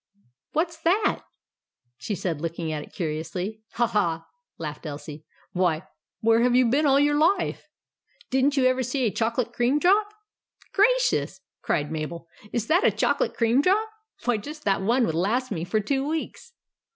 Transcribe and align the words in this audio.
"What's 0.53 0.77
that?" 0.81 1.21
she 1.97 2.15
said, 2.15 2.41
looking 2.41 2.71
at 2.71 2.81
it 2.81 2.91
curiously." 2.91 3.61
Ha, 3.73 3.85
ha," 3.85 4.25
laughed 4.57 4.87
Elsie." 4.87 5.25
Why, 5.53 5.87
where 6.21 6.41
have 6.41 6.55
you 6.55 6.65
been 6.69 6.87
all 6.87 6.99
your 6.99 7.13
life? 7.19 7.67
Did 8.31 8.45
n't 8.45 8.57
you 8.57 8.65
ever 8.65 8.81
see 8.81 9.05
a 9.05 9.11
chocolate 9.11 9.53
cream 9.53 9.77
drop?"" 9.77 10.11
Gracious!" 10.73 11.41
cried 11.61 11.91
Mabel." 11.91 12.27
Is 12.51 12.65
that 12.65 12.83
a 12.83 12.89
chocolate 12.89 13.35
cream 13.37 13.61
drop? 13.61 13.89
Why, 14.25 14.37
just 14.37 14.63
that 14.63 14.81
one 14.81 15.05
would 15.05 15.13
last 15.13 15.51
me 15.51 15.63
for 15.63 15.79
two 15.79 16.07
weeks." 16.09 16.53